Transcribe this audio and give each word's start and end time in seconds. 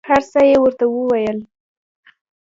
هر 0.09 0.21
څه 0.31 0.39
یې 0.49 0.55
ورته 0.61 0.85
وویل. 0.89 1.37